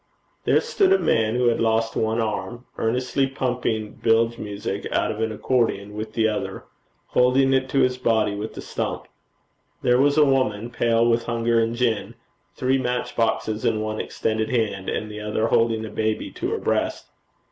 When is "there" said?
0.45-0.59, 9.83-9.99